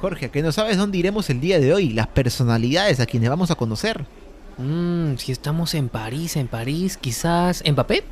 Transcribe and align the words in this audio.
Jorge, 0.00 0.26
¿a 0.26 0.28
que 0.30 0.42
no 0.42 0.50
sabes 0.50 0.78
dónde 0.78 0.96
iremos 0.96 1.28
el 1.28 1.40
día 1.40 1.60
de 1.60 1.74
hoy? 1.74 1.90
Las 1.90 2.06
personalidades 2.06 3.00
a 3.00 3.06
quienes 3.06 3.28
vamos 3.28 3.50
a 3.50 3.54
conocer. 3.54 4.06
Mmm, 4.56 5.16
si 5.16 5.30
estamos 5.30 5.74
en 5.74 5.90
París, 5.90 6.36
en 6.36 6.48
París, 6.48 6.96
quizás... 6.96 7.62
¿Mbappé? 7.70 8.02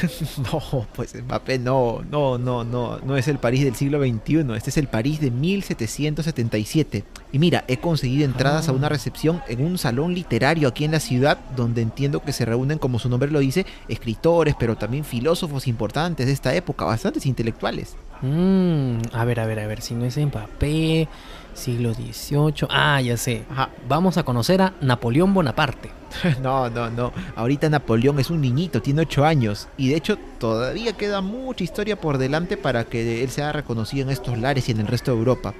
no, 0.52 0.86
pues 0.94 1.14
Mbappé 1.14 1.58
no, 1.58 2.02
no, 2.10 2.36
no, 2.36 2.64
no, 2.64 2.98
no 2.98 3.16
es 3.16 3.28
el 3.28 3.38
París 3.38 3.64
del 3.64 3.74
siglo 3.74 3.98
XXI, 3.98 4.54
este 4.56 4.68
es 4.68 4.76
el 4.76 4.88
París 4.88 5.20
de 5.20 5.30
1777. 5.30 7.04
Y 7.32 7.38
mira, 7.38 7.64
he 7.66 7.78
conseguido 7.78 8.26
entradas 8.26 8.68
a 8.68 8.72
una 8.72 8.88
ah. 8.88 8.90
recepción 8.90 9.42
en 9.48 9.64
un 9.64 9.78
salón 9.78 10.12
literario 10.12 10.68
aquí 10.68 10.84
en 10.84 10.92
la 10.92 11.00
ciudad, 11.00 11.38
donde 11.56 11.80
entiendo 11.80 12.22
que 12.22 12.34
se 12.34 12.44
reúnen, 12.44 12.78
como 12.78 12.98
su 12.98 13.08
nombre 13.08 13.30
lo 13.30 13.38
dice, 13.38 13.64
escritores, 13.88 14.54
pero 14.58 14.76
también 14.76 15.04
filósofos 15.04 15.66
importantes 15.66 16.26
de 16.26 16.32
esta 16.32 16.54
época, 16.54 16.84
bastantes 16.84 17.24
intelectuales. 17.24 17.96
Mmm, 18.22 18.98
a 19.12 19.24
ver, 19.24 19.40
a 19.40 19.46
ver, 19.46 19.60
a 19.60 19.66
ver, 19.66 19.80
si 19.80 19.94
no 19.94 20.04
es 20.04 20.16
Mbappé, 20.16 21.08
siglo 21.54 21.94
XVIII, 21.94 22.68
ah, 22.70 23.00
ya 23.00 23.16
sé, 23.16 23.44
vamos 23.88 24.16
a 24.16 24.22
conocer 24.22 24.62
a 24.62 24.74
Napoleón 24.80 25.34
Bonaparte. 25.34 25.90
No, 26.42 26.70
no, 26.70 26.90
no. 26.90 27.12
Ahorita 27.36 27.68
Napoleón 27.68 28.18
es 28.18 28.30
un 28.30 28.40
niñito, 28.40 28.80
tiene 28.80 29.02
8 29.02 29.24
años. 29.24 29.68
Y 29.76 29.90
de 29.90 29.96
hecho 29.96 30.16
todavía 30.38 30.94
queda 30.94 31.20
mucha 31.20 31.64
historia 31.64 32.00
por 32.00 32.18
delante 32.18 32.56
para 32.56 32.84
que 32.84 33.22
él 33.22 33.30
sea 33.30 33.52
reconocido 33.52 34.04
en 34.04 34.10
estos 34.10 34.38
lares 34.38 34.68
y 34.68 34.72
en 34.72 34.80
el 34.80 34.86
resto 34.86 35.12
de 35.12 35.18
Europa. 35.18 35.54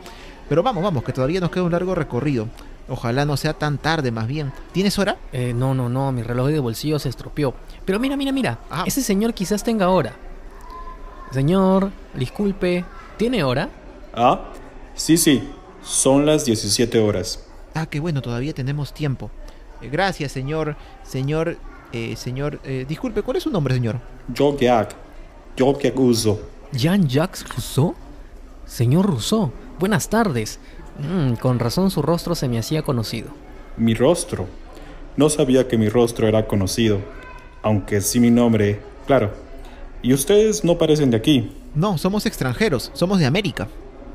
Pero 0.49 0.63
vamos, 0.63 0.83
vamos, 0.83 1.05
que 1.05 1.13
todavía 1.13 1.41
nos 1.41 1.51
queda 1.51 1.65
un 1.65 1.73
largo 1.73 1.95
recorrido. 1.95 2.49
Ojalá 2.89 3.27
no 3.27 3.37
sea 3.37 3.53
tan 3.53 3.77
tarde, 3.77 4.11
más 4.11 4.27
bien. 4.27 4.51
¿Tienes 4.73 4.99
hora? 4.99 5.19
Eh, 5.33 5.53
no, 5.55 5.75
no, 5.75 5.91
no, 5.91 6.11
mi 6.11 6.23
reloj 6.23 6.49
de 6.49 6.59
bolsillo 6.59 6.99
se 6.99 7.11
estropeó. 7.11 7.55
Pero 7.85 8.01
mira, 8.01 8.17
mira, 8.17 8.33
mira. 8.33 8.59
Ese 8.87 9.03
señor 9.03 9.35
quizás 9.35 9.63
tenga 9.63 9.91
hora. 9.91 10.15
Señor, 11.31 11.91
disculpe, 12.15 12.85
¿tiene 13.17 13.45
hora? 13.45 13.69
Ah, 14.15 14.53
sí, 14.95 15.17
sí. 15.17 15.43
Son 15.83 16.27
las 16.27 16.45
17 16.45 16.99
horas. 17.01 17.45
Ah, 17.75 17.87
qué 17.87 18.01
bueno, 18.01 18.23
todavía 18.23 18.53
tenemos 18.53 18.93
tiempo. 18.93 19.31
Eh, 19.81 19.89
gracias, 19.89 20.33
señor, 20.33 20.77
señor, 21.03 21.57
eh, 21.93 22.17
señor. 22.17 22.61
Eh, 22.65 22.85
disculpe, 22.89 23.23
¿cuál 23.23 23.37
es 23.37 23.43
su 23.43 23.51
nombre, 23.51 23.75
señor? 23.75 24.01
Jean-Jacques. 24.35 24.97
Jean-Jacques 25.57 25.95
Rousseau. 25.95 26.41
¿Jean-Jacques 26.73 27.49
Rousseau? 27.49 27.95
Señor 28.67 29.07
Rousseau, 29.07 29.53
buenas 29.79 30.09
tardes. 30.09 30.59
Mm, 30.99 31.35
con 31.35 31.59
razón 31.59 31.91
su 31.91 32.03
rostro 32.03 32.35
se 32.35 32.49
me 32.49 32.59
hacía 32.59 32.83
conocido. 32.83 33.29
¿Mi 33.77 33.95
rostro? 33.95 34.47
No 35.17 35.31
sabía 35.31 35.69
que 35.69 35.79
mi 35.79 35.89
rostro 35.89 36.29
era 36.29 36.47
conocido, 36.47 36.99
aunque 37.63 38.01
sí 38.01 38.21
mi 38.21 38.31
nombre, 38.31 38.81
claro. 39.07 39.48
¿Y 40.03 40.13
ustedes 40.13 40.65
no 40.65 40.79
parecen 40.79 41.11
de 41.11 41.17
aquí? 41.17 41.51
No, 41.75 41.99
somos 41.99 42.27
extranjeros, 42.27 42.91
somos 42.95 43.19
de 43.19 43.27
América 43.27 43.69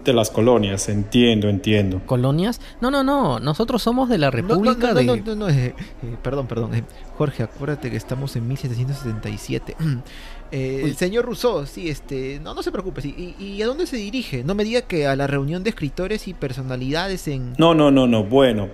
de 0.03 0.13
las 0.13 0.29
colonias, 0.29 0.89
entiendo, 0.89 1.49
entiendo. 1.49 2.01
¿Colonias? 2.05 2.59
No, 2.81 2.91
no, 2.91 3.03
no, 3.03 3.39
nosotros 3.39 3.81
somos 3.81 4.09
de 4.09 4.17
la 4.17 4.31
República 4.31 4.93
no, 4.93 5.01
no, 5.01 5.15
no, 5.15 5.23
No, 5.23 5.35
no, 5.35 5.49
eh, 5.49 5.67
eh, 6.03 6.17
perdón, 6.21 6.47
perdón. 6.47 6.75
Eh, 6.75 6.83
Jorge, 7.17 7.43
acuérdate 7.43 7.89
que 7.89 7.97
estamos 7.97 8.35
en 8.35 8.47
1777. 8.47 9.75
el 10.51 10.95
señor 10.95 11.25
Rousseau, 11.25 11.65
sí, 11.65 11.89
este, 11.89 12.39
no, 12.43 12.53
no 12.53 12.63
se 12.63 12.71
preocupe. 12.71 13.01
Sí, 13.01 13.35
¿Y, 13.39 13.61
a 13.61 13.65
dónde 13.65 13.87
se 13.87 13.97
dirige? 13.97 14.43
No 14.43 14.55
me 14.55 14.63
diga 14.63 14.81
que 14.81 15.07
a 15.07 15.15
la 15.15 15.27
reunión 15.27 15.63
de 15.63 15.69
escritores 15.69 16.27
y 16.27 16.33
personalidades 16.33 17.27
en... 17.27 17.53
No, 17.57 17.73
no, 17.73 17.91
no, 17.91 18.07
no, 18.07 18.23
bueno. 18.23 18.69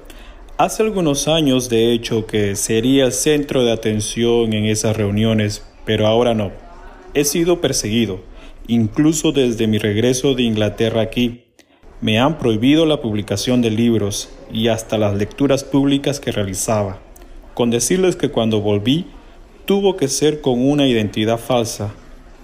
Hace 0.57 0.83
algunos 0.83 1.29
años, 1.29 1.69
de 1.69 1.93
hecho, 1.93 2.25
que 2.25 2.55
sería 2.55 3.05
el 3.05 3.13
centro 3.13 3.63
de 3.63 3.71
atención 3.71 4.51
en 4.51 4.65
esas 4.65 4.97
reuniones, 4.97 5.63
pero 5.85 6.05
ahora 6.05 6.33
no. 6.33 6.51
He 7.13 7.23
sido 7.23 7.61
perseguido 7.61 8.21
Incluso 8.69 9.31
desde 9.31 9.65
mi 9.65 9.79
regreso 9.79 10.35
de 10.35 10.43
Inglaterra 10.43 11.01
aquí, 11.01 11.41
me 12.01 12.19
han 12.19 12.37
prohibido 12.37 12.85
la 12.85 13.01
publicación 13.01 13.63
de 13.63 13.71
libros 13.71 14.29
y 14.53 14.67
hasta 14.67 14.99
las 14.99 15.15
lecturas 15.15 15.63
públicas 15.63 16.19
que 16.19 16.31
realizaba, 16.31 16.99
con 17.55 17.71
decirles 17.71 18.15
que 18.15 18.29
cuando 18.29 18.61
volví 18.61 19.07
tuvo 19.65 19.97
que 19.97 20.07
ser 20.07 20.41
con 20.41 20.63
una 20.63 20.85
identidad 20.85 21.39
falsa. 21.39 21.89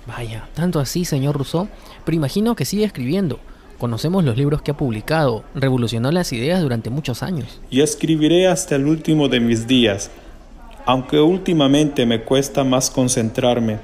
Vaya, 0.07 0.49
tanto 0.55 0.79
así, 0.79 1.05
señor 1.05 1.35
Rousseau, 1.35 1.67
pero 2.03 2.15
imagino 2.15 2.55
que 2.55 2.65
sigue 2.65 2.85
escribiendo. 2.85 3.39
Conocemos 3.77 4.23
los 4.23 4.35
libros 4.35 4.63
que 4.63 4.71
ha 4.71 4.77
publicado, 4.77 5.43
revolucionó 5.53 6.11
las 6.11 6.33
ideas 6.33 6.59
durante 6.63 6.89
muchos 6.89 7.21
años. 7.21 7.61
Y 7.69 7.81
escribiré 7.81 8.47
hasta 8.47 8.77
el 8.77 8.87
último 8.87 9.27
de 9.27 9.41
mis 9.41 9.67
días, 9.67 10.09
aunque 10.87 11.19
últimamente 11.19 12.07
me 12.07 12.23
cuesta 12.23 12.63
más 12.63 12.89
concentrarme 12.89 13.77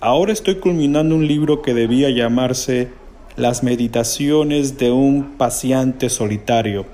Ahora 0.00 0.34
estoy 0.34 0.56
culminando 0.56 1.14
un 1.14 1.26
libro 1.26 1.62
que 1.62 1.72
debía 1.72 2.10
llamarse 2.10 2.90
Las 3.36 3.62
meditaciones 3.62 4.76
de 4.76 4.90
un 4.90 5.38
paciente 5.38 6.10
solitario, 6.10 6.84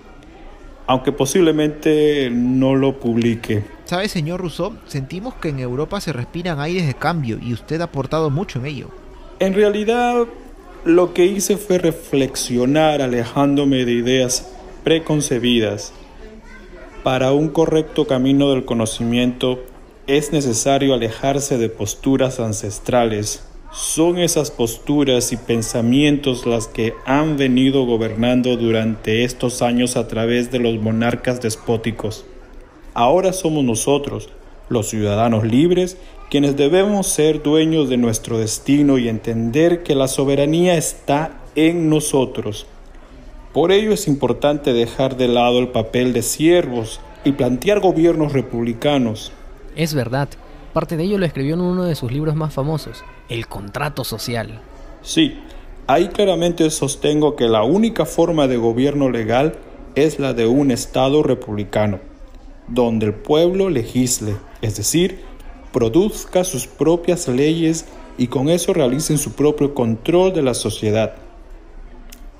aunque 0.87 1.11
posiblemente 1.11 2.31
no 2.31 2.77
lo 2.77 3.01
publique. 3.01 3.65
¿Sabe, 3.87 4.09
señor 4.09 4.41
Rousseau? 4.41 4.75
Sentimos 4.87 5.35
que 5.35 5.49
en 5.49 5.59
Europa 5.59 6.01
se 6.01 6.13
respiran 6.13 6.61
aires 6.61 6.87
de 6.87 6.95
cambio 6.95 7.41
y 7.43 7.53
usted 7.53 7.81
ha 7.81 7.85
aportado 7.85 8.31
mucho 8.31 8.61
en 8.61 8.67
ello. 8.67 8.89
En 9.41 9.55
realidad, 9.55 10.27
lo 10.85 11.13
que 11.13 11.27
hice 11.27 11.57
fue 11.57 11.79
reflexionar 11.79 13.03
alejándome 13.03 13.85
de 13.85 13.93
ideas 13.95 14.53
preconcebidas 14.85 15.93
para 17.03 17.33
un 17.33 17.49
correcto 17.49 18.07
camino 18.07 18.51
del 18.51 18.65
conocimiento 18.65 19.59
es 20.09 20.33
necesario 20.33 20.95
alejarse 20.95 21.59
de 21.59 21.69
posturas 21.69 22.41
ancestrales. 22.41 23.45
Son 23.73 24.19
esas 24.19 24.51
posturas 24.51 25.33
y 25.33 25.37
pensamientos 25.37 26.45
las 26.45 26.67
que 26.67 26.93
han 27.07 27.37
venido 27.37 27.87
gobernando 27.87 28.57
durante 28.57 29.23
estos 29.23 29.63
años 29.63 29.97
a 29.97 30.09
través 30.09 30.51
de 30.51 30.59
los 30.59 30.81
monarcas 30.81 31.41
despóticos. 31.41 32.25
Ahora 32.95 33.33
somos 33.33 33.63
nosotros, 33.63 34.29
los 34.69 34.89
ciudadanos 34.89 35.45
libres, 35.45 35.97
quienes 36.31 36.57
debemos 36.57 37.07
ser 37.07 37.41
dueños 37.41 37.89
de 37.89 37.97
nuestro 37.97 38.39
destino 38.39 38.99
y 38.99 39.09
entender 39.09 39.85
que 39.85 39.95
la 39.95 40.09
soberanía 40.09 40.77
está 40.77 41.41
en 41.55 41.89
nosotros. 41.89 42.67
Por 43.53 43.71
ello 43.71 43.93
es 43.93 44.09
importante 44.09 44.73
dejar 44.73 45.17
de 45.17 45.29
lado 45.29 45.61
el 45.61 45.69
papel 45.69 46.13
de 46.13 46.23
siervos 46.23 47.01
y 47.25 47.33
plantear 47.33 47.81
gobiernos 47.81 48.33
republicanos 48.33 49.33
es 49.77 49.95
verdad, 49.95 50.29
parte 50.73 50.97
de 50.97 51.05
ello 51.05 51.19
lo 51.19 51.27
escribió 51.27 51.55
en 51.55 51.61
uno 51.61 51.85
de 51.85 51.95
sus 51.95 52.13
libros 52.13 52.35
más 52.35 52.55
famosos, 52.55 53.05
El 53.29 53.47
Contrato 53.47 54.05
Social. 54.05 54.61
Sí, 55.03 55.39
ahí 55.87 56.09
claramente 56.09 56.71
sostengo 56.71 57.37
que 57.37 57.49
la 57.49 57.63
única 57.63 58.07
forma 58.07 58.49
de 58.49 58.57
gobierno 58.57 59.11
legal 59.11 59.55
es 59.95 60.19
la 60.19 60.33
de 60.33 60.47
un 60.47 60.71
Estado 60.71 61.23
republicano, 61.23 62.01
donde 62.69 63.07
el 63.07 63.15
pueblo 63.15 63.71
legisle, 63.71 64.37
es 64.63 64.77
decir, 64.77 65.21
produzca 65.73 66.45
sus 66.45 66.67
propias 66.67 67.29
leyes 67.29 67.87
y 68.19 68.29
con 68.29 68.49
eso 68.49 68.73
realicen 68.73 69.19
su 69.19 69.33
propio 69.33 69.75
control 69.75 70.33
de 70.33 70.43
la 70.43 70.55
sociedad. 70.55 71.15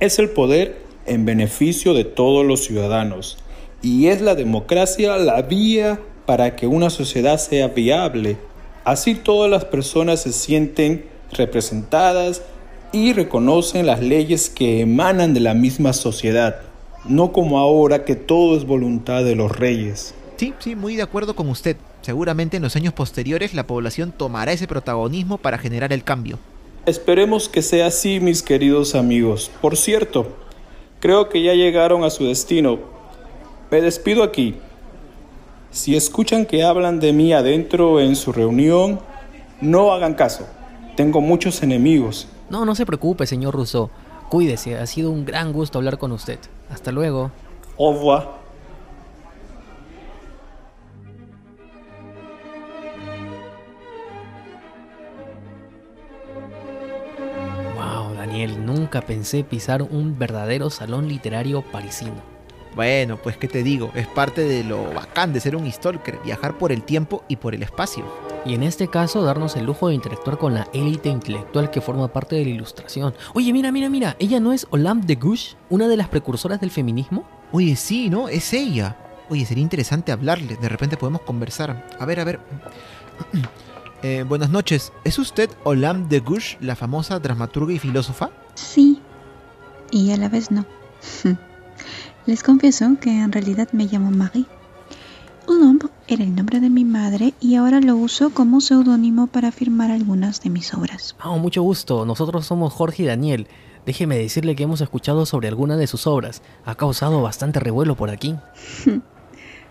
Es 0.01 0.19
el 0.19 0.31
poder 0.31 0.83
en 1.07 1.25
beneficio 1.25 1.95
de 1.95 2.05
todos 2.05 2.45
los 2.45 2.65
ciudadanos 2.65 3.39
y 3.81 4.07
es 4.09 4.21
la 4.21 4.35
democracia 4.35 5.17
la 5.17 5.43
vía 5.43 6.01
para 6.27 6.57
que 6.57 6.67
una 6.67 6.91
sociedad 6.91 7.39
sea 7.39 7.69
viable. 7.69 8.37
Así 8.85 9.15
todas 9.15 9.51
las 9.51 9.65
personas 9.65 10.23
se 10.23 10.33
sienten 10.33 11.05
representadas 11.33 12.43
y 12.93 13.13
reconocen 13.13 13.87
las 13.87 14.01
leyes 14.01 14.51
que 14.51 14.81
emanan 14.81 15.35
de 15.35 15.41
la 15.41 15.55
misma 15.55 15.93
sociedad, 15.93 16.61
no 17.05 17.33
como 17.33 17.59
ahora 17.59 18.05
que 18.05 18.17
todo 18.17 18.57
es 18.57 18.65
voluntad 18.65 19.25
de 19.25 19.35
los 19.35 19.51
reyes. 19.51 20.15
Sí, 20.37 20.53
sí, 20.59 20.77
muy 20.77 20.97
de 20.97 21.03
acuerdo 21.03 21.35
con 21.35 21.49
usted. 21.49 21.77
Seguramente 22.03 22.57
en 22.57 22.63
los 22.63 22.77
años 22.77 22.93
posteriores 22.93 23.55
la 23.55 23.67
población 23.67 24.13
tomará 24.13 24.53
ese 24.53 24.67
protagonismo 24.67 25.39
para 25.39 25.59
generar 25.59 25.93
el 25.93 26.05
cambio. 26.05 26.39
Esperemos 26.85 27.49
que 27.49 27.63
sea 27.63 27.87
así, 27.87 28.19
mis 28.19 28.43
queridos 28.43 28.97
amigos. 28.97 29.53
Por 29.61 29.77
cierto, 29.77 30.37
creo 30.99 31.29
que 31.29 31.43
ya 31.43 31.55
llegaron 31.55 32.03
a 32.03 32.11
su 32.11 32.27
destino. 32.27 32.81
Me 33.71 33.81
despido 33.81 34.25
aquí. 34.25 34.57
Si 35.73 35.97
escuchan 35.97 36.45
que 36.45 36.63
hablan 36.65 37.01
de 37.01 37.15
mí 37.15 37.33
adentro 37.33 37.99
en 37.99 38.15
su 38.15 38.31
reunión, 38.31 39.01
no 39.63 39.95
hagan 39.95 40.13
caso. 40.13 40.47
Tengo 40.97 41.23
muchos 41.23 41.63
enemigos. 41.63 42.29
No, 42.51 42.67
no 42.67 42.75
se 42.75 42.85
preocupe, 42.85 43.27
señor 43.27 43.55
Rousseau. 43.55 43.89
Cuídese, 44.29 44.77
ha 44.77 44.87
sido 44.87 45.11
un 45.11 45.25
gran 45.25 45.51
gusto 45.55 45.79
hablar 45.79 45.97
con 45.97 46.13
usted. 46.13 46.39
Hasta 46.71 46.93
luego. 46.93 47.31
Au 47.79 47.95
revoir. 47.95 48.29
Wow, 57.75 58.15
Daniel, 58.15 58.67
nunca 58.67 59.01
pensé 59.01 59.43
pisar 59.43 59.81
un 59.81 60.19
verdadero 60.19 60.69
salón 60.69 61.09
literario 61.09 61.63
parisino. 61.63 62.32
Bueno, 62.75 63.19
pues 63.19 63.37
qué 63.37 63.49
te 63.49 63.63
digo, 63.63 63.93
es 63.95 64.07
parte 64.07 64.43
de 64.43 64.65
lo 64.65 64.93
bacán 64.95 65.33
de 65.33 65.41
ser 65.41 65.57
un 65.57 65.71
stalker, 65.71 66.19
viajar 66.25 66.57
por 66.57 66.73
el 66.73 66.83
tiempo 66.83 67.23
y 67.29 67.37
por 67.37 67.55
el 67.55 67.63
espacio. 67.63 68.05
y 68.45 68.55
en 68.55 68.63
este 68.65 68.89
caso 68.89 69.23
darnos 69.23 69.55
el 69.57 69.67
lujo 69.67 69.87
de 69.89 69.95
interactuar 69.95 70.37
con 70.37 70.53
la 70.55 70.67
élite 70.73 71.09
intelectual 71.09 71.71
que 71.71 71.81
forma 71.81 72.09
parte 72.09 72.35
de 72.35 72.45
la 72.45 72.51
ilustración. 72.51 73.15
Oye, 73.35 73.53
mira, 73.53 73.71
mira, 73.71 73.89
mira, 73.89 74.17
¿ella 74.19 74.41
no 74.41 74.53
es 74.53 74.67
Olympe 74.71 75.07
de 75.07 75.15
Gouges, 75.15 75.57
una 75.71 75.87
de 75.87 75.97
las 75.97 76.09
precursoras 76.09 76.61
del 76.61 76.71
feminismo? 76.73 77.25
Oye, 77.53 77.77
sí, 77.77 78.11
¿no? 78.11 78.29
Es 78.29 78.53
ella. 78.53 78.97
Oye, 79.29 79.45
sería 79.47 79.63
interesante 79.63 80.11
hablarle, 80.11 80.57
de 80.57 80.69
repente 80.69 80.97
podemos 80.97 81.21
conversar. 81.23 81.87
A 82.01 82.05
ver, 82.07 82.19
a 82.21 82.25
ver. 82.25 82.41
Eh, 84.05 84.25
buenas 84.27 84.51
noches, 84.51 84.93
¿es 85.05 85.17
usted 85.21 85.49
Olympe 85.63 86.09
de 86.17 86.19
Gouges, 86.19 86.57
la 86.59 86.75
famosa 86.75 87.21
dramaturga 87.21 87.73
y 87.73 87.79
filósofa? 87.79 88.31
Sí, 88.55 89.01
y 89.93 90.11
a 90.11 90.17
la 90.17 90.29
vez 90.29 90.51
no. 90.51 90.67
Les 92.27 92.43
confieso 92.43 92.97
que 93.01 93.11
en 93.11 93.33
realidad 93.33 93.69
me 93.73 93.87
llamo 93.87 94.11
Marie. 94.11 94.47
Olympe 95.49 95.89
era 96.07 96.23
el 96.23 96.35
nombre 96.35 96.61
de 96.61 96.71
mi 96.71 96.85
madre 96.85 97.35
y 97.41 97.57
ahora 97.57 97.81
lo 97.81 97.97
uso 97.97 98.31
como 98.31 98.61
seudónimo 98.61 99.27
para 99.27 99.51
firmar 99.51 99.91
algunas 99.91 100.41
de 100.41 100.51
mis 100.51 100.73
obras. 100.73 101.17
Ah, 101.19 101.37
mucho 101.37 101.63
gusto. 101.63 102.07
Nosotros 102.07 102.47
somos 102.47 102.73
Jorge 102.73 103.03
y 103.03 103.07
Daniel. 103.07 103.49
Déjeme 103.85 104.17
decirle 104.19 104.55
que 104.55 104.63
hemos 104.63 104.81
escuchado 104.81 105.27
sobre 105.27 105.49
alguna 105.49 105.77
de 105.77 105.89
sus 105.89 106.07
obras. 106.07 106.43
Ha 106.65 106.77
causado 106.77 107.23
bastante 107.23 107.59
revuelo 107.59 107.97
por 107.97 108.11
aquí. 108.11 108.37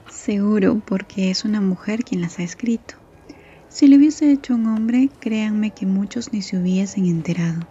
Seguro, 0.09 0.81
porque 0.85 1.31
es 1.31 1.45
una 1.45 1.61
mujer 1.61 2.03
quien 2.03 2.21
las 2.21 2.39
ha 2.39 2.43
escrito. 2.43 2.95
Si 3.69 3.87
le 3.87 3.95
hubiese 3.95 4.29
hecho 4.29 4.55
un 4.55 4.67
hombre, 4.67 5.09
créanme 5.21 5.71
que 5.71 5.85
muchos 5.85 6.33
ni 6.33 6.41
se 6.41 6.57
hubiesen 6.57 7.05
enterado. 7.05 7.61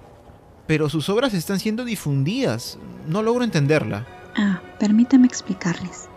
Pero 0.67 0.89
sus 0.89 1.11
obras 1.11 1.35
están 1.35 1.61
siendo 1.61 1.85
difundidas. 1.85 2.79
No 3.07 3.23
logro 3.23 3.45
entenderla. 3.45 4.07
Ah, 4.35 4.61
permítame 4.79 5.27
explicarles. 5.27 6.09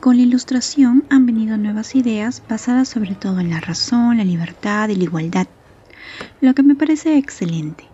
Con 0.00 0.16
la 0.16 0.22
ilustración 0.22 1.04
han 1.08 1.26
venido 1.26 1.56
nuevas 1.56 1.94
ideas 1.94 2.42
basadas 2.48 2.88
sobre 2.88 3.14
todo 3.14 3.40
en 3.40 3.50
la 3.50 3.60
razón, 3.60 4.18
la 4.18 4.24
libertad 4.24 4.88
y 4.88 4.96
la 4.96 5.04
igualdad, 5.04 5.46
lo 6.40 6.54
que 6.54 6.62
me 6.62 6.74
parece 6.74 7.16
excelente. 7.16 7.84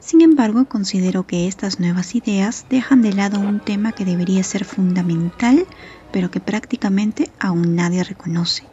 Sin 0.00 0.20
embargo, 0.20 0.64
considero 0.64 1.26
que 1.26 1.46
estas 1.46 1.80
nuevas 1.80 2.14
ideas 2.14 2.66
dejan 2.70 3.02
de 3.02 3.12
lado 3.12 3.40
un 3.40 3.60
tema 3.60 3.92
que 3.92 4.04
debería 4.04 4.42
ser 4.42 4.64
fundamental, 4.64 5.66
pero 6.12 6.30
que 6.30 6.40
prácticamente 6.40 7.30
aún 7.38 7.76
nadie 7.76 8.02
reconoce 8.02 8.64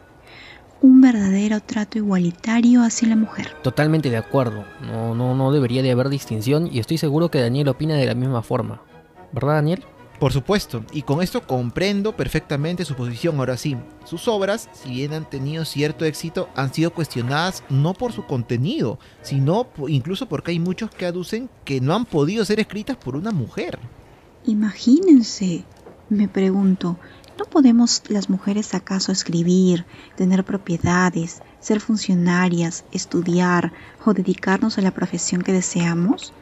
un 0.80 1.00
verdadero 1.00 1.60
trato 1.60 1.98
igualitario 1.98 2.82
hacia 2.82 3.08
la 3.08 3.16
mujer. 3.16 3.48
Totalmente 3.62 4.10
de 4.10 4.16
acuerdo. 4.16 4.64
No, 4.82 5.14
no, 5.14 5.34
no 5.34 5.52
debería 5.52 5.82
de 5.82 5.90
haber 5.90 6.08
distinción 6.08 6.68
y 6.70 6.78
estoy 6.78 6.98
seguro 6.98 7.30
que 7.30 7.40
Daniel 7.40 7.68
opina 7.68 7.94
de 7.96 8.06
la 8.06 8.14
misma 8.14 8.42
forma. 8.42 8.82
¿Verdad, 9.36 9.56
Daniel? 9.56 9.84
Por 10.18 10.32
supuesto, 10.32 10.82
y 10.92 11.02
con 11.02 11.20
esto 11.20 11.46
comprendo 11.46 12.16
perfectamente 12.16 12.86
su 12.86 12.94
posición. 12.94 13.38
Ahora 13.38 13.58
sí, 13.58 13.76
sus 14.06 14.28
obras, 14.28 14.70
si 14.72 14.88
bien 14.92 15.12
han 15.12 15.28
tenido 15.28 15.66
cierto 15.66 16.06
éxito, 16.06 16.48
han 16.54 16.72
sido 16.72 16.90
cuestionadas 16.90 17.62
no 17.68 17.92
por 17.92 18.14
su 18.14 18.24
contenido, 18.24 18.98
sino 19.20 19.66
incluso 19.88 20.26
porque 20.26 20.52
hay 20.52 20.58
muchos 20.58 20.90
que 20.90 21.04
aducen 21.04 21.50
que 21.66 21.82
no 21.82 21.94
han 21.94 22.06
podido 22.06 22.46
ser 22.46 22.60
escritas 22.60 22.96
por 22.96 23.14
una 23.14 23.30
mujer. 23.30 23.78
Imagínense, 24.46 25.64
me 26.08 26.28
pregunto, 26.28 26.96
¿No 27.38 27.44
podemos 27.44 28.04
las 28.08 28.30
mujeres 28.30 28.72
acaso 28.74 29.12
escribir, 29.12 29.84
tener 30.16 30.42
propiedades, 30.42 31.42
ser 31.60 31.80
funcionarias, 31.80 32.86
estudiar 32.92 33.74
o 34.06 34.14
dedicarnos 34.14 34.78
a 34.78 34.80
la 34.80 34.92
profesión 34.92 35.42
que 35.42 35.52
deseamos? 35.52 36.32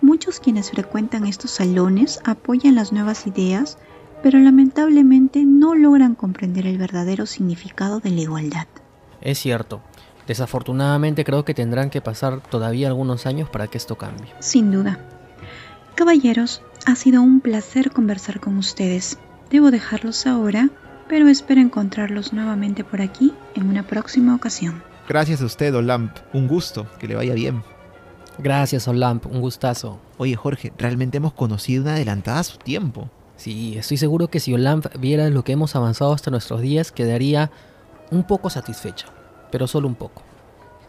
Muchos 0.00 0.40
quienes 0.40 0.70
frecuentan 0.70 1.26
estos 1.26 1.50
salones 1.50 2.20
apoyan 2.24 2.74
las 2.74 2.92
nuevas 2.92 3.26
ideas, 3.26 3.78
pero 4.22 4.38
lamentablemente 4.38 5.44
no 5.44 5.74
logran 5.74 6.14
comprender 6.14 6.66
el 6.66 6.78
verdadero 6.78 7.26
significado 7.26 8.00
de 8.00 8.10
la 8.10 8.20
igualdad. 8.20 8.66
Es 9.20 9.38
cierto. 9.38 9.82
Desafortunadamente 10.26 11.24
creo 11.24 11.44
que 11.44 11.54
tendrán 11.54 11.90
que 11.90 12.00
pasar 12.00 12.40
todavía 12.42 12.88
algunos 12.88 13.26
años 13.26 13.48
para 13.48 13.66
que 13.66 13.78
esto 13.78 13.96
cambie. 13.96 14.32
Sin 14.40 14.70
duda. 14.70 15.00
Caballeros, 15.94 16.62
ha 16.86 16.94
sido 16.94 17.22
un 17.22 17.40
placer 17.40 17.90
conversar 17.90 18.38
con 18.38 18.56
ustedes. 18.58 19.18
Debo 19.50 19.70
dejarlos 19.70 20.26
ahora, 20.26 20.70
pero 21.08 21.28
espero 21.28 21.60
encontrarlos 21.60 22.32
nuevamente 22.32 22.84
por 22.84 23.00
aquí 23.00 23.32
en 23.54 23.68
una 23.68 23.82
próxima 23.82 24.34
ocasión. 24.34 24.82
Gracias 25.08 25.40
a 25.40 25.46
usted, 25.46 25.74
Olamp. 25.74 26.16
Un 26.34 26.46
gusto. 26.46 26.86
Que 27.00 27.08
le 27.08 27.16
vaya 27.16 27.34
bien. 27.34 27.62
Gracias, 28.38 28.86
Olamp. 28.86 29.26
Un 29.26 29.40
gustazo. 29.40 29.98
Oye, 30.16 30.36
Jorge, 30.36 30.72
realmente 30.78 31.16
hemos 31.16 31.32
conocido 31.32 31.82
una 31.82 31.94
adelantada 31.94 32.40
a 32.40 32.44
su 32.44 32.58
tiempo. 32.58 33.08
Sí, 33.36 33.76
estoy 33.76 33.96
seguro 33.96 34.28
que 34.28 34.40
si 34.40 34.52
Olamp 34.54 34.86
viera 34.98 35.28
lo 35.28 35.44
que 35.44 35.52
hemos 35.52 35.76
avanzado 35.76 36.12
hasta 36.12 36.30
nuestros 36.30 36.60
días, 36.60 36.92
quedaría 36.92 37.50
un 38.10 38.24
poco 38.24 38.50
satisfecha. 38.50 39.06
Pero 39.50 39.66
solo 39.66 39.88
un 39.88 39.94
poco. 39.94 40.22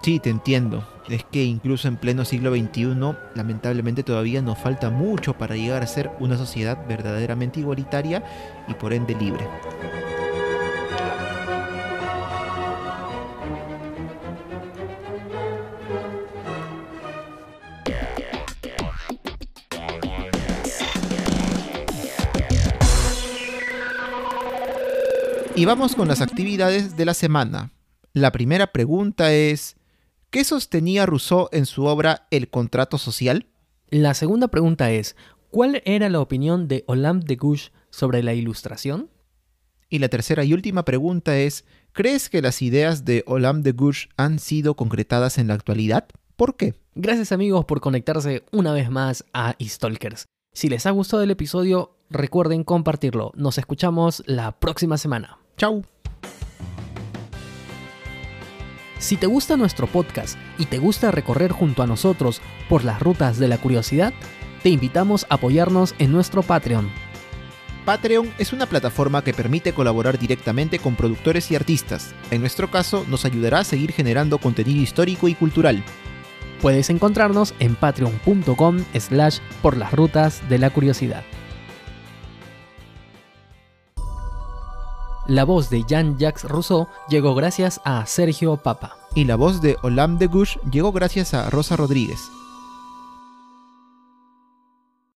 Sí, 0.02 0.20
te 0.20 0.30
entiendo. 0.30 0.88
Es 1.10 1.24
que 1.26 1.44
incluso 1.44 1.88
en 1.88 1.98
pleno 1.98 2.24
siglo 2.24 2.52
XXI, 2.52 2.96
lamentablemente 3.36 4.04
todavía 4.04 4.42
nos 4.42 4.58
falta 4.58 4.90
mucho 4.90 5.34
para 5.34 5.56
llegar 5.56 5.84
a 5.84 5.88
ser 5.88 6.12
una 6.20 6.38
sociedad 6.38 6.78
verdaderamente 6.88 7.60
igualitaria 7.60 8.24
y 8.68 8.74
por 8.76 8.94
ende 8.94 9.16
libre. 9.16 9.46
Y 25.60 25.66
vamos 25.66 25.94
con 25.94 26.08
las 26.08 26.22
actividades 26.22 26.96
de 26.96 27.04
la 27.04 27.14
semana. 27.14 27.74
La 28.14 28.32
primera 28.32 28.68
pregunta 28.68 29.34
es, 29.34 29.76
¿Qué 30.30 30.46
sostenía 30.46 31.06
Rousseau 31.06 31.50
en 31.52 31.66
su 31.66 31.84
obra 31.84 32.28
El 32.32 32.50
contrato 32.50 32.98
social? 32.98 33.46
La 33.90 34.14
segunda 34.14 34.48
pregunta 34.48 34.90
es, 34.92 35.18
¿cuál 35.52 35.82
era 35.84 36.08
la 36.08 36.22
opinión 36.22 36.70
de 36.70 36.86
Olympe 36.88 37.26
de 37.28 37.36
Gouges 37.36 37.74
sobre 37.90 38.24
la 38.24 38.34
ilustración? 38.34 39.10
Y 39.90 40.00
la 40.00 40.08
tercera 40.08 40.46
y 40.46 40.54
última 40.54 40.86
pregunta 40.86 41.38
es, 41.38 41.66
¿crees 41.92 42.30
que 42.30 42.42
las 42.42 42.62
ideas 42.62 43.04
de 43.04 43.26
Olympe 43.28 43.64
de 43.64 43.72
Gouges 43.74 44.08
han 44.16 44.40
sido 44.40 44.76
concretadas 44.76 45.38
en 45.40 45.50
la 45.50 45.56
actualidad? 45.56 46.08
¿Por 46.38 46.56
qué? 46.56 46.74
Gracias 46.96 47.34
amigos 47.34 47.66
por 47.66 47.82
conectarse 47.82 48.46
una 48.54 48.72
vez 48.72 48.90
más 48.90 49.26
a 49.34 49.58
Stalkers. 49.62 50.24
Si 50.54 50.70
les 50.70 50.86
ha 50.86 50.92
gustado 50.92 51.22
el 51.22 51.32
episodio, 51.32 51.98
recuerden 52.10 52.64
compartirlo. 52.64 53.34
Nos 53.36 53.58
escuchamos 53.58 54.24
la 54.26 54.58
próxima 54.58 54.98
semana. 54.98 55.39
Chau. 55.60 55.84
Si 58.98 59.18
te 59.18 59.28
gusta 59.28 59.58
nuestro 59.58 59.88
podcast 59.88 60.38
y 60.58 60.66
te 60.66 60.78
gusta 60.78 61.12
recorrer 61.12 61.52
junto 61.52 61.84
a 61.84 61.88
nosotros 61.88 62.42
por 62.70 62.86
las 62.86 63.02
rutas 63.02 63.40
de 63.40 63.50
la 63.50 63.58
curiosidad, 63.58 64.14
te 64.64 64.70
invitamos 64.70 65.26
a 65.30 65.36
apoyarnos 65.36 65.96
en 66.00 66.14
nuestro 66.14 66.44
Patreon. 66.44 66.90
Patreon 67.86 68.32
es 68.38 68.54
una 68.54 68.68
plataforma 68.68 69.22
que 69.24 69.34
permite 69.34 69.74
colaborar 69.74 70.18
directamente 70.18 70.80
con 70.80 70.96
productores 70.96 71.52
y 71.52 71.56
artistas. 71.56 72.14
En 72.32 72.40
nuestro 72.40 72.72
caso, 72.72 73.06
nos 73.10 73.26
ayudará 73.26 73.60
a 73.60 73.64
seguir 73.66 73.92
generando 73.92 74.38
contenido 74.38 74.82
histórico 74.82 75.28
y 75.28 75.36
cultural. 75.36 75.84
Puedes 76.62 76.90
encontrarnos 76.90 77.54
en 77.60 77.76
patreon.com 77.76 78.86
slash 78.98 79.40
por 79.62 79.76
las 79.76 79.92
rutas 79.92 80.48
de 80.48 80.58
la 80.58 80.70
curiosidad. 80.70 81.24
La 85.30 85.44
voz 85.44 85.70
de 85.70 85.84
Jean-Jacques 85.84 86.50
Rousseau 86.50 86.88
llegó 87.08 87.36
gracias 87.36 87.80
a 87.86 88.04
Sergio 88.08 88.58
Papa. 88.58 88.98
Y 89.14 89.26
la 89.26 89.36
voz 89.36 89.62
de 89.62 89.78
Olam 89.84 90.18
de 90.18 90.26
Gouges 90.26 90.58
llegó 90.72 90.92
gracias 90.92 91.36
a 91.36 91.52
Rosa 91.52 91.76
Rodríguez. 91.76 92.32